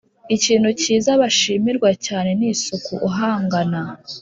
Ikintu 0.35 0.67
kiza 0.81 1.11
bashimirwa 1.21 1.89
cyane 2.05 2.29
ni 2.39 2.47
isuku 2.53 2.93
uhangana 3.09 3.81